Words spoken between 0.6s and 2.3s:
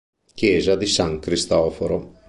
di San Cristoforo